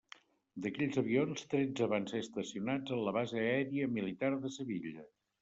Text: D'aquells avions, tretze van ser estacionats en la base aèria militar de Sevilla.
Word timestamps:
D'aquells 0.65 0.95
avions, 1.01 1.43
tretze 1.51 1.89
van 1.91 2.07
ser 2.13 2.21
estacionats 2.25 2.95
en 2.97 3.03
la 3.09 3.15
base 3.19 3.39
aèria 3.45 3.93
militar 4.01 4.35
de 4.41 4.53
Sevilla. 4.59 5.07